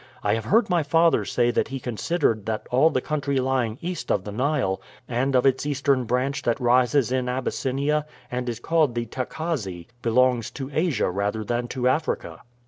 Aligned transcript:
I 0.23 0.33
have 0.33 0.45
heard 0.45 0.67
my 0.67 0.81
father 0.81 1.25
say 1.25 1.51
that 1.51 1.67
he 1.67 1.79
considered 1.79 2.47
that 2.47 2.65
all 2.71 2.89
the 2.89 3.01
country 3.01 3.39
lying 3.39 3.77
east 3.81 4.11
of 4.11 4.23
the 4.23 4.31
Nile, 4.31 4.81
and 5.07 5.35
of 5.35 5.45
its 5.45 5.63
eastern 5.63 6.05
branch 6.05 6.41
that 6.41 6.59
rises 6.59 7.11
in 7.11 7.29
Abyssinia 7.29 8.07
and 8.31 8.49
is 8.49 8.59
called 8.59 8.95
the 8.95 9.05
Tacazze, 9.05 9.85
belongs 10.01 10.49
to 10.49 10.71
Asia 10.73 11.07
rather 11.11 11.43
than 11.43 11.67
to 11.67 11.87
Africa." 11.87 12.41